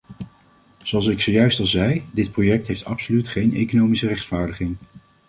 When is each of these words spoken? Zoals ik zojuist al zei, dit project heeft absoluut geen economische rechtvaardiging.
Zoals 0.83 1.07
ik 1.07 1.21
zojuist 1.21 1.59
al 1.59 1.65
zei, 1.65 2.05
dit 2.11 2.31
project 2.31 2.67
heeft 2.67 2.85
absoluut 2.85 3.27
geen 3.27 3.55
economische 3.55 4.07
rechtvaardiging. 4.07 4.77